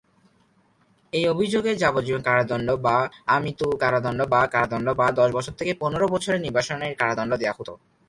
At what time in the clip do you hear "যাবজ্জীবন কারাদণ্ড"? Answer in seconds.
1.75-2.67